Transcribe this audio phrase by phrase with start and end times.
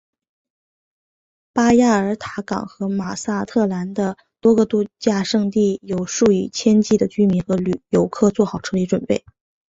[1.53, 7.55] 巴亚尔塔港和马萨特兰的多个度假胜地有数以千计的居民和
[7.89, 9.23] 游客做好撤离准备。